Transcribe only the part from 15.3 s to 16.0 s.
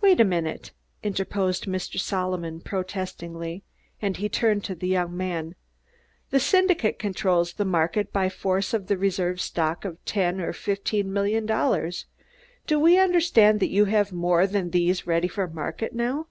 market